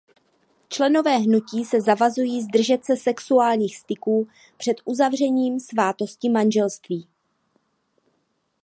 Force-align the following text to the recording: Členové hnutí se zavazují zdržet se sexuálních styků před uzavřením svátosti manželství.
Členové 0.69 1.17
hnutí 1.17 1.65
se 1.65 1.81
zavazují 1.81 2.41
zdržet 2.41 2.85
se 2.85 2.97
sexuálních 2.97 3.77
styků 3.77 4.27
před 4.57 4.75
uzavřením 4.85 5.59
svátosti 5.59 6.29
manželství. 6.29 7.07